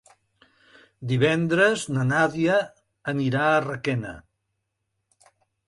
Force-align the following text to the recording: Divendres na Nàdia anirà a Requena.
Divendres 1.11 1.83
na 1.97 2.07
Nàdia 2.13 2.57
anirà 3.15 3.47
a 3.53 3.63
Requena. 3.69 4.17